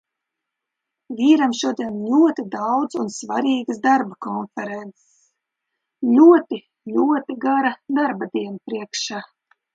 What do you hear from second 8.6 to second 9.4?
priekšā.